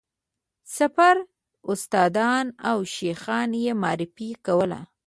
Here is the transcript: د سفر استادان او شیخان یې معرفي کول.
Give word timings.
د 0.03 0.03
سفر 0.77 1.15
استادان 1.71 2.45
او 2.69 2.77
شیخان 2.95 3.49
یې 3.63 3.71
معرفي 3.83 4.29
کول. 4.45 4.71